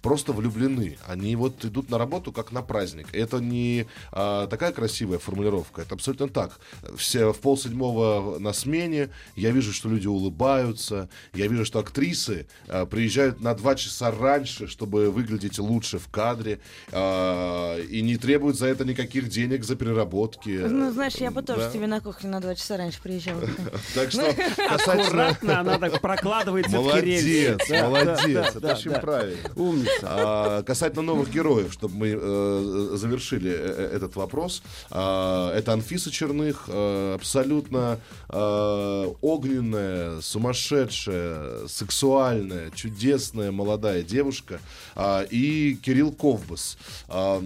[0.06, 1.00] просто влюблены.
[1.08, 3.08] Они вот идут на работу как на праздник.
[3.12, 6.60] Это не а, такая красивая формулировка, это абсолютно так.
[6.96, 12.86] Все в полседьмого на смене, я вижу, что люди улыбаются, я вижу, что актрисы а,
[12.86, 16.60] приезжают на два часа раньше, чтобы выглядеть лучше в кадре,
[16.91, 20.65] а, и не требуют за это никаких денег за переработки.
[20.68, 21.72] Ну, знаешь, я бы тоже Да.
[21.72, 23.41] тебе на кухню на два часа раньше приезжала.
[23.96, 24.22] Так что
[24.70, 25.30] касательно...
[25.30, 26.84] Аккуратно она так прокладывается в.
[26.84, 29.50] Молодец, молодец, это очень правильно.
[29.56, 29.95] Умница.
[30.04, 33.56] А, касательно новых героев, чтобы мы э, завершили э,
[33.92, 44.04] э, этот вопрос, а, это Анфиса Черных, э, абсолютно э, огненная, сумасшедшая, сексуальная, чудесная молодая
[44.04, 44.60] девушка,
[44.96, 46.78] а, и Кирилл Ковбас.
[47.08, 47.42] А,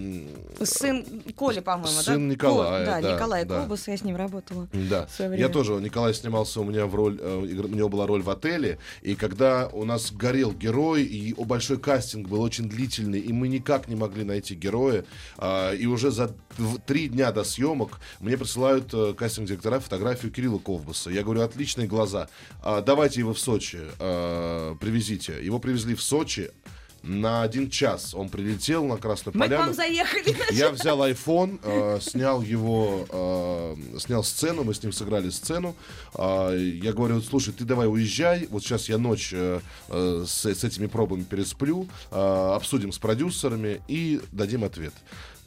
[0.62, 1.04] Сын
[1.36, 2.02] Коля, по-моему, да?
[2.02, 3.62] Сын Николая, Ко- Да, да, Николай да.
[3.62, 4.68] Кобус, я с ним работала.
[4.72, 8.30] Да, я тоже, Николай снимался у меня в роль, э, у него была роль в
[8.30, 13.48] отеле, и когда у нас горел герой, и большой кастинг был очень длительный, и мы
[13.48, 15.04] никак не могли найти героя,
[15.38, 16.34] а, и уже за
[16.86, 21.10] три дня до съемок мне присылают э, кастинг-директора фотографию Кирилла Ковбаса.
[21.10, 22.28] Я говорю, отличные глаза,
[22.62, 25.44] А, давайте его в Сочи а, привезите.
[25.44, 26.50] Его привезли в Сочи,
[27.02, 29.66] на один час он прилетел на Красную Мы к Поляну.
[29.66, 30.36] вам заехали.
[30.50, 35.74] Я взял iPhone, э, снял его, э, снял сцену, мы с ним сыграли сцену.
[36.14, 40.64] А, я говорю, слушай, ты давай уезжай, вот сейчас я ночь э, э, с, с
[40.64, 44.92] этими пробами пересплю, э, обсудим с продюсерами и дадим ответ.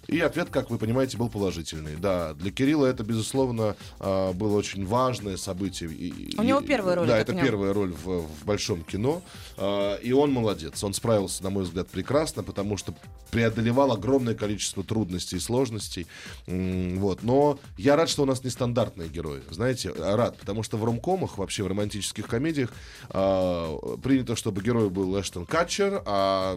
[0.07, 1.95] И ответ, как вы понимаете, был положительный.
[1.95, 5.89] Да, для Кирилла это, безусловно, а, было очень важное событие.
[6.37, 7.47] У него первая роль, Да, это понимаю.
[7.49, 9.21] первая роль в, в большом кино.
[9.57, 10.83] А, И он молодец.
[10.83, 12.93] Он справился, на мой взгляд, прекрасно, потому что
[13.31, 16.05] преодолевал огромное количество трудностей и сложностей.
[16.45, 17.23] Вот.
[17.23, 19.41] Но я рад, что у нас нестандартные герои.
[19.49, 22.69] Знаете, рад, потому что в ромкомах, вообще в романтических комедиях,
[23.09, 26.55] а, принято, чтобы герой был Эштон Катчер, а,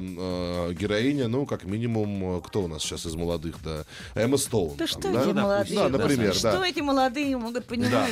[0.72, 4.76] героиня, ну, как минимум, кто у нас сейчас из молодых, да, Эмма Стоун.
[4.76, 5.22] Да там, что да?
[5.22, 5.76] эти молодые?
[5.76, 6.68] Да, например, Что да.
[6.68, 8.10] эти молодые могут понимать?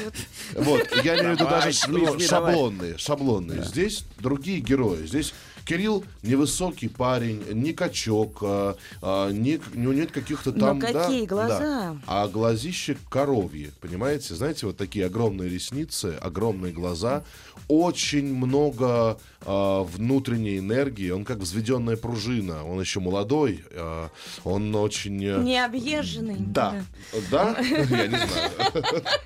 [0.54, 3.64] Вот Вот, я имею в виду даже ну, шаблонные, шаблонные.
[3.64, 5.06] Здесь другие герои.
[5.06, 5.32] Здесь
[5.64, 10.78] Кирилл невысокий парень, не качок, а, а, не, у него нет каких-то там...
[10.78, 11.26] да, какие да.
[11.26, 11.96] глаза?
[12.06, 14.34] А глазище коровьи, понимаете?
[14.34, 17.24] Знаете, вот такие огромные ресницы, огромные глаза,
[17.68, 21.10] очень много а, внутренней энергии.
[21.10, 22.64] Он как взведенная пружина.
[22.64, 24.10] Он еще молодой, а,
[24.44, 25.22] он очень...
[25.24, 26.36] э, Не объезженный.
[26.38, 26.84] да.
[27.30, 27.56] Да?
[27.60, 28.50] Я не знаю.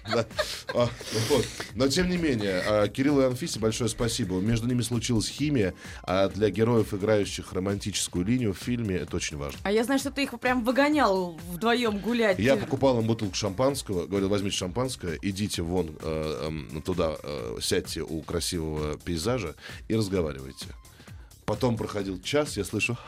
[0.74, 0.88] А,
[1.30, 1.46] вот.
[1.74, 4.36] Но тем не менее, Кириллу и Анфисе большое спасибо.
[4.36, 9.58] Между ними случилась химия, а для героев, играющих романтическую линию в фильме, это очень важно.
[9.62, 12.38] А я знаю, что ты их прям выгонял вдвоем гулять.
[12.38, 18.02] Я покупал им бутылку шампанского, говорил, возьмите шампанское, идите вон э, эм, туда, э, сядьте
[18.02, 19.54] у красивого пейзажа
[19.88, 20.66] и разговаривайте.
[21.46, 22.98] Потом проходил час, я слышу,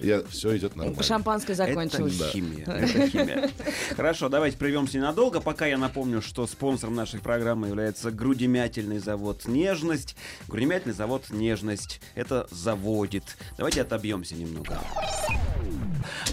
[0.00, 1.02] я все идет нормально.
[1.02, 2.20] Шампанское закончилось.
[2.20, 2.64] Это химия.
[2.66, 3.50] Это химия.
[3.96, 5.40] Хорошо, давайте прервемся ненадолго.
[5.40, 10.16] Пока я напомню, что спонсором нашей программы является грудемятельный завод «Нежность».
[10.48, 13.36] Грудемятельный завод «Нежность» это заводит.
[13.56, 14.80] Давайте отобьемся немного.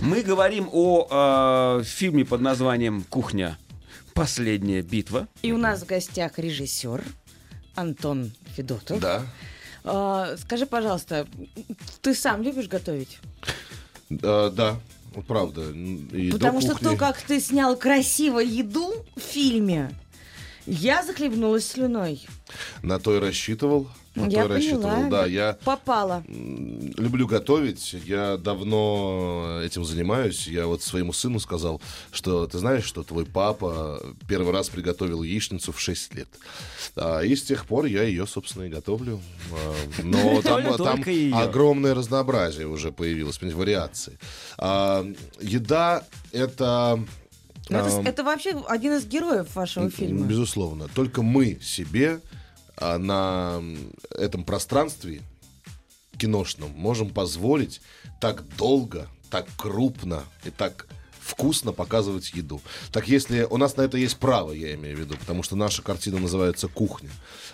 [0.02, 3.58] Мы говорим о э, фильме под названием «Кухня.
[4.18, 5.28] Последняя битва».
[5.44, 7.04] И у нас в гостях режиссер
[7.76, 9.00] Антон Федотов.
[9.00, 9.24] Да.
[9.84, 11.28] А, скажи, пожалуйста,
[12.02, 13.20] ты сам любишь готовить?
[14.10, 14.80] Да, да,
[15.28, 15.70] правда.
[15.70, 19.92] И Потому что то, как ты снял красиво еду в фильме,
[20.66, 22.26] я захлебнулась слюной.
[22.82, 23.88] На то и рассчитывал.
[24.26, 24.82] Я и рассчитывал.
[24.90, 25.10] поняла.
[25.10, 26.24] Да, я Попала.
[26.28, 27.94] люблю готовить.
[28.06, 30.48] Я давно этим занимаюсь.
[30.48, 35.72] Я вот своему сыну сказал, что ты знаешь, что твой папа первый раз приготовил яичницу
[35.72, 36.28] в 6 лет.
[36.96, 39.20] А, и с тех пор я ее, собственно, и готовлю.
[39.52, 41.04] А, Но там, там
[41.34, 44.20] огромное разнообразие уже появилось, понимаете, вариации.
[44.58, 45.06] А,
[45.40, 47.00] Еда— это...
[47.70, 50.26] Ну, это, это вообще один из героев вашего фильма.
[50.26, 50.88] Безусловно.
[50.96, 52.22] Только мы себе
[52.80, 55.22] на м, этом пространстве
[56.18, 57.82] киношном можем позволить
[58.20, 60.88] так долго, так крупно и так
[61.28, 62.62] вкусно показывать еду.
[62.92, 65.82] Так если у нас на это есть право, я имею в виду, потому что наша
[65.82, 67.10] картина называется «Кухня».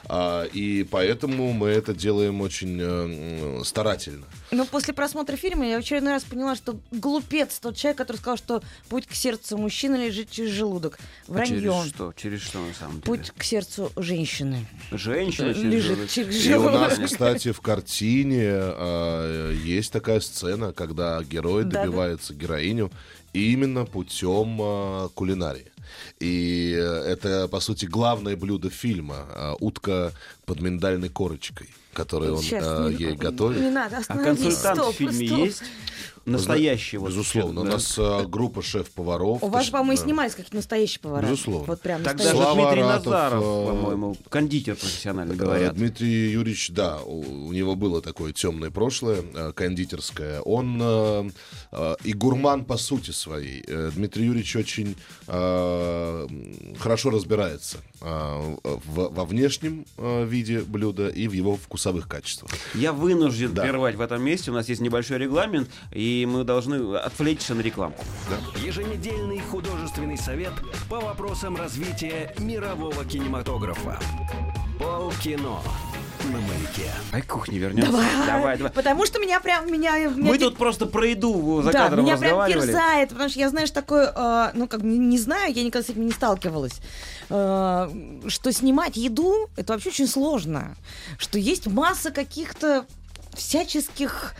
[0.05, 4.25] А, и поэтому мы это делаем очень э, старательно.
[4.51, 8.37] Но после просмотра фильма я в очередной раз поняла, что глупец тот человек, который сказал,
[8.37, 10.99] что путь к сердцу мужчины лежит через желудок.
[11.27, 11.61] Вранье.
[11.61, 12.13] Через что?
[12.15, 13.05] Через что на самом деле?
[13.05, 14.65] Путь к сердцу женщины.
[14.91, 16.09] Женщина через лежит желудок.
[16.11, 17.05] через И у нас, желудок.
[17.11, 22.91] кстати, в картине э, есть такая сцена, когда герой добивается героиню
[23.33, 25.67] именно путем э, кулинарии.
[26.19, 26.81] И э,
[27.13, 30.11] это, по сути, главное блюдо фильма э, утка
[30.45, 33.73] под миндальной корочкой, которую он Сейчас, э, не- ей Не готовит.
[33.73, 34.27] надо, А остановись.
[34.41, 35.39] консультант стоп, в фильме стоп.
[35.39, 35.63] есть?
[36.25, 37.09] Настоящий вот.
[37.09, 37.61] Безусловно.
[37.61, 39.43] У нас э, группа шеф-поваров.
[39.43, 40.03] У вас, по-моему, и да.
[40.03, 41.23] снимались какие-то настоящие повара.
[41.25, 41.65] Безусловно.
[41.67, 45.73] Вот прям даже Слава Дмитрий Аратов, Назаров, э, по-моему, кондитер профессиональный, говорят.
[45.73, 50.39] Э, Дмитрий Юрьевич, да, у, у него было такое темное прошлое, э, кондитерское.
[50.41, 51.29] Он э,
[51.73, 53.63] э, и гурман по сути своей.
[53.91, 54.95] Дмитрий Юрьевич очень
[55.27, 56.27] э,
[56.79, 62.51] хорошо разбирается э, в- во внешнем э, виде блюда и в его вкусовых качествах.
[62.75, 63.63] Я вынужден Да.
[63.63, 64.51] прервать в этом месте.
[64.51, 68.03] У нас есть небольшой регламент, и мы должны отвлечься на рекламку.
[68.63, 70.53] Еженедельный художественный совет
[70.89, 73.99] по вопросам развития мирового кинематографа.
[74.79, 75.59] Полкино
[76.25, 76.91] на маяке.
[77.11, 77.91] Ай, к кухне вернемся.
[77.91, 78.07] Давай.
[78.27, 78.57] давай.
[78.57, 78.71] давай.
[78.71, 79.71] Потому что меня прям...
[79.71, 83.29] Меня, меня Мы ди- тут просто про еду за да, кадром меня прям терзает, потому
[83.29, 86.05] что я, знаешь, такое, э, ну, как бы не, не знаю, я никогда с этим
[86.05, 86.79] не сталкивалась,
[87.29, 87.89] э,
[88.27, 90.75] что снимать еду, это вообще очень сложно,
[91.17, 92.85] что есть масса каких-то
[93.33, 94.33] всяческих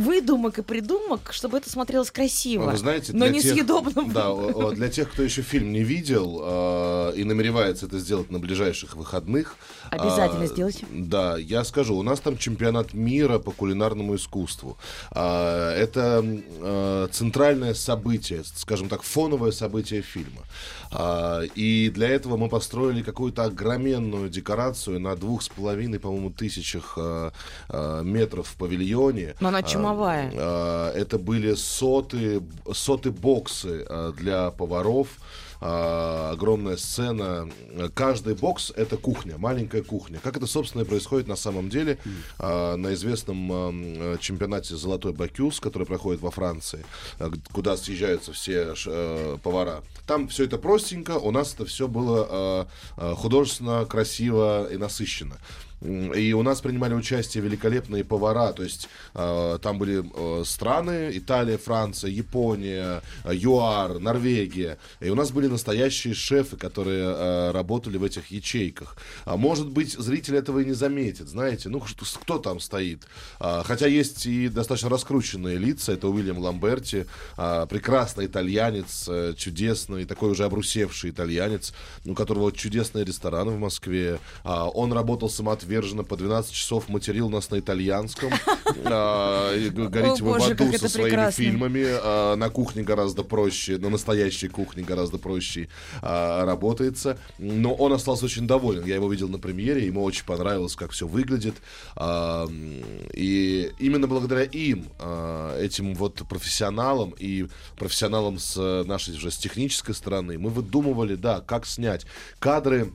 [0.00, 3.66] выдумок и придумок, чтобы это смотрелось красиво, Вы знаете, но для не тех-.
[4.12, 4.32] Да,
[4.72, 9.56] для тех, кто еще фильм не видел э, и намеревается это сделать на ближайших выходных.
[9.90, 10.86] Обязательно а, сделайте.
[10.90, 14.76] Да, я скажу, у нас там чемпионат мира по кулинарному искусству.
[15.10, 20.42] А, это э, центральное событие, скажем так, фоновое событие фильма.
[20.90, 26.94] А, и для этого мы построили какую-то огроменную декорацию на двух с половиной, по-моему, тысячах
[26.96, 27.30] э,
[27.68, 29.34] э, метров в павильоне.
[29.40, 30.32] Но она А, чумовая.
[30.34, 35.08] а, Это были соты, соты боксы а, для поваров.
[35.60, 37.50] а, огромная сцена.
[37.94, 40.20] Каждый бокс это кухня, маленькая кухня.
[40.22, 41.98] Как это, собственно, и происходит на самом деле
[42.38, 46.84] на известном ам, чемпионате Золотой Бакюс, который проходит во Франции,
[47.52, 49.82] куда съезжаются все э, повара.
[50.06, 55.38] Там все это простенько, у нас это все было художественно, красиво и насыщенно.
[55.80, 61.58] И у нас принимали участие великолепные повара, то есть э, там были э, страны, Италия,
[61.58, 64.78] Франция, Япония, э, ЮАР, Норвегия.
[65.00, 68.96] И у нас были настоящие шефы, которые э, работали в этих ячейках.
[69.24, 73.06] А может быть, зритель этого и не заметит, знаете, ну кто там стоит.
[73.38, 80.04] А, хотя есть и достаточно раскрученные лица, это Уильям Ламберти, а, прекрасный итальянец, э, чудесный,
[80.04, 81.72] такой уже обрусевший итальянец,
[82.04, 84.18] у которого чудесные рестораны в Москве.
[84.44, 85.67] А, он работал самоотверженно,
[86.04, 88.32] по 12 часов материл нас на итальянском.
[88.84, 91.84] А, Горите вы в аду со своими фильмами.
[91.86, 95.68] А, На кухне гораздо проще, на настоящей кухне гораздо проще
[96.00, 97.18] а, работается.
[97.38, 98.84] Но он остался очень доволен.
[98.84, 101.54] Я его видел на премьере, ему очень понравилось, как все выглядит.
[103.14, 104.86] И именно благодаря им,
[105.58, 111.66] этим вот профессионалам и профессионалам с нашей уже с технической стороны, мы выдумывали, да, как
[111.66, 112.06] снять
[112.38, 112.92] кадры.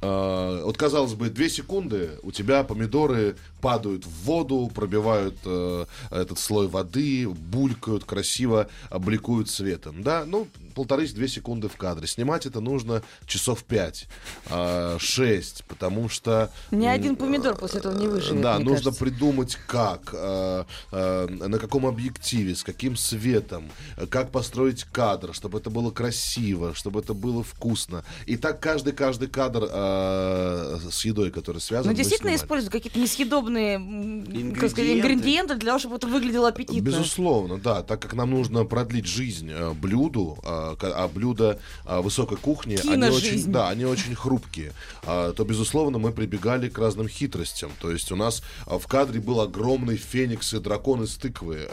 [0.00, 6.38] А, вот казалось бы, две секунды у тебя помидоры падают в воду, пробивают э, этот
[6.38, 10.02] слой воды, булькают красиво, обликуют цветом.
[10.02, 10.46] Да, ну
[10.78, 12.06] полторы-две секунды в кадре.
[12.06, 14.06] Снимать это нужно часов пять,
[14.48, 19.04] а, шесть, потому что Ни один помидор после этого не выживет, Да, нужно кажется.
[19.04, 25.58] придумать как, э, э, на каком объективе, с каким светом, э, как построить кадр, чтобы
[25.58, 28.04] это было красиво, чтобы это было вкусно.
[28.26, 31.86] И так каждый каждый кадр э, с едой, который связан.
[31.86, 35.00] Ну, мы действительно используют какие-то несъедобные как сказать, Ингредиенты.
[35.00, 36.84] ингредиенты для того, чтобы это выглядело аппетитно.
[36.84, 42.36] Безусловно, да, так как нам нужно продлить жизнь э, блюду, э, а, блюда а, высокой
[42.38, 44.72] кухни, они очень, да, они очень хрупкие,
[45.04, 47.70] а, то, безусловно, мы прибегали к разным хитростям.
[47.80, 51.68] То есть у нас в кадре был огромный феникс и дракон из тыквы,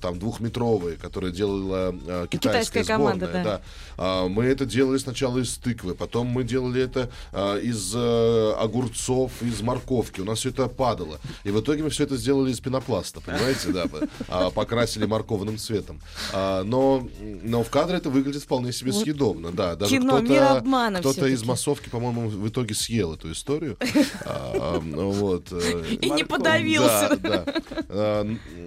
[0.00, 3.44] там двухметровые, которые делала китайская, Китайская команда, сборная.
[3.44, 3.60] да.
[3.96, 7.10] А, Мы это делали сначала из тыквы, потом мы делали это
[7.58, 10.20] из э, огурцов, из морковки.
[10.20, 11.18] У нас все это падало.
[11.44, 13.86] И в итоге мы все это сделали из пенопласта, понимаете, да,
[14.28, 16.00] а, покрасили морковным цветом.
[16.32, 17.06] А, Но,
[17.42, 19.76] но в кадре это выглядит вполне себе съедобно, да.
[19.76, 20.62] Даже кто-то,
[21.00, 23.76] кто-то из массовки, по-моему, в итоге съел эту историю.
[24.24, 25.48] А, ну Вот.
[25.52, 27.18] э, И не Да, подавился.
[27.22, 28.26] да.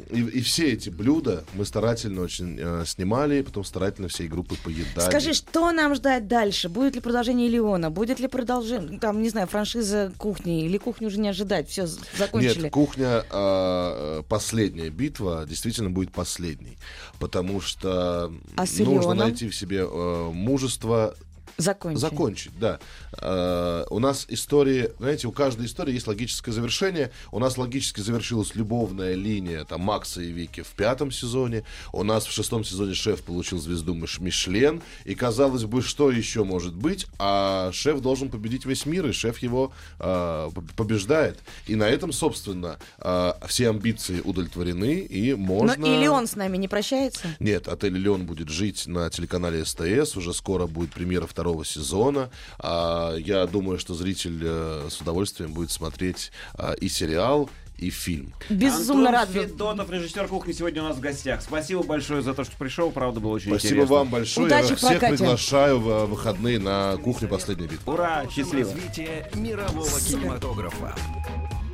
[0.10, 5.06] И, все эти блюда мы старательно очень э, снимали, потом старательно всей группы поедали.
[5.06, 6.70] Скажи, что нам ждать дальше?
[6.70, 7.90] Будет ли продолжение Леона?
[7.92, 10.66] Будет ли продолжение, там, не знаю, франшиза кухни?
[10.66, 11.70] Или кухню уже не ожидать?
[11.70, 12.64] Все, закончили.
[12.64, 16.78] Нет, кухня а, э, последняя битва действительно будет последней,
[17.20, 21.16] потому что А нужно найти в себе э, мужество
[21.60, 22.00] Закончили.
[22.02, 22.80] закончить, да.
[23.22, 27.12] Э, у нас истории, знаете, у каждой истории есть логическое завершение.
[27.32, 31.64] У нас логически завершилась любовная линия там Макса и Вики в пятом сезоне.
[31.94, 34.82] У нас в шестом сезоне шеф получил звезду Миш- Мишлен.
[35.06, 37.08] И казалось бы, что еще может быть?
[37.20, 41.40] А шеф должен победить весь мир, и шеф его э, побеждает.
[41.68, 45.76] И на этом, собственно, э, все амбиции удовлетворены, и можно...
[45.78, 47.28] Но и Леон с нами не прощается?
[47.40, 50.16] Нет, отель Леон будет жить на телеканале СТС.
[50.16, 52.30] Уже скоро будет премьера второго сезона.
[52.60, 58.34] А, я думаю, что зритель э, с удовольствием будет смотреть а, и сериал, и фильм.
[58.50, 59.30] Безумно Антон рад.
[59.30, 61.42] Федотов, режиссер кухни, сегодня у нас в гостях.
[61.42, 62.92] Спасибо большое за то, что пришел.
[62.92, 63.96] Правда, было очень Спасибо интересно.
[63.96, 64.48] вам большое.
[64.48, 65.18] Удачи я всех прокате.
[65.18, 67.94] приглашаю в э, выходные на кухню последней битвы.
[67.94, 68.72] Ура, счастливо.
[68.72, 70.96] Развитие мирового кинематографа.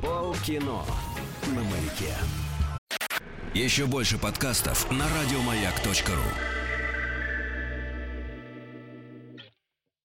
[0.02, 0.82] Полкино
[1.48, 2.14] на маяке.
[3.54, 6.65] Еще больше подкастов на радиомаяк.ру.